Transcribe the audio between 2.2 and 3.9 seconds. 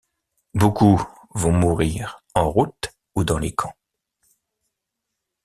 en route ou dans les camps.